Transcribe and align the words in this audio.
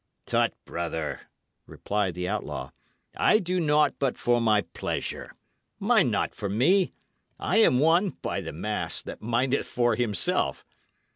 "Tut, 0.25 0.55
brother," 0.65 1.29
replied 1.67 2.15
the 2.15 2.27
outlaw, 2.27 2.71
"I 3.15 3.37
do 3.37 3.59
naught 3.59 3.93
but 3.99 4.17
for 4.17 4.41
my 4.41 4.61
pleasure. 4.61 5.31
Mind 5.79 6.09
not 6.09 6.33
for 6.33 6.49
me. 6.49 6.91
I 7.37 7.57
am 7.57 7.77
one, 7.77 8.09
by 8.23 8.41
the 8.41 8.51
mass, 8.51 9.03
that 9.03 9.21
mindeth 9.21 9.67
for 9.67 9.95
himself. 9.95 10.65